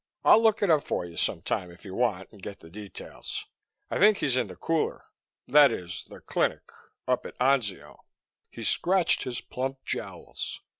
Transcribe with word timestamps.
I'll 0.25 0.41
look 0.41 0.63
it 0.63 0.71
up 0.71 0.83
for 0.83 1.05
you 1.05 1.15
some 1.15 1.43
time, 1.43 1.69
if 1.69 1.85
you 1.85 1.93
want, 1.93 2.31
and 2.31 2.41
get 2.41 2.59
the 2.59 2.71
details. 2.71 3.45
I 3.91 3.99
think 3.99 4.17
he's 4.17 4.35
in 4.35 4.47
the 4.47 4.55
cooler 4.55 5.03
that 5.47 5.69
is, 5.69 6.05
the 6.09 6.19
clinic 6.21 6.63
up 7.07 7.23
at 7.27 7.37
Anzio." 7.37 7.99
He 8.49 8.63
scratched 8.63 9.25
his 9.25 9.41
plump 9.41 9.85
jowls. 9.85 10.59